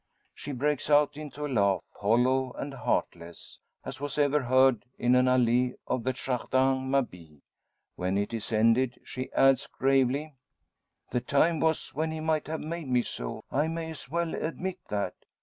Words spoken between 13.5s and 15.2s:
I may as well admit that.